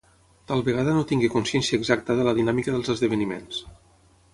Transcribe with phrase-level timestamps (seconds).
[0.51, 3.67] Tal vegada no tingué consciència exacta de la dinàmica dels esdeveniments.